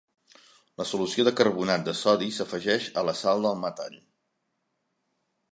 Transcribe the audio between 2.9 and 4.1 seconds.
a la sal del metall.